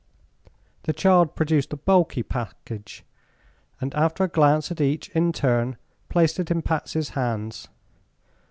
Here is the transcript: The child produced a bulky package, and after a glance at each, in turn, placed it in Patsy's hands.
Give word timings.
The 0.85 0.93
child 0.93 1.35
produced 1.35 1.73
a 1.73 1.77
bulky 1.77 2.23
package, 2.23 3.03
and 3.79 3.93
after 3.93 4.23
a 4.23 4.27
glance 4.27 4.71
at 4.71 4.81
each, 4.81 5.09
in 5.09 5.31
turn, 5.31 5.77
placed 6.09 6.39
it 6.39 6.49
in 6.49 6.63
Patsy's 6.63 7.09
hands. 7.09 7.67